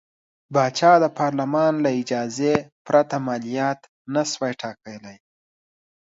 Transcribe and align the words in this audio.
پاچا 0.53 0.91
د 1.03 1.05
پارلمان 1.19 1.73
له 1.83 1.89
اجازې 2.01 2.53
پرته 2.87 3.15
مالیات 3.27 3.79
نه 4.13 4.21
شوای 4.31 4.53
ټاکلی. 4.61 5.17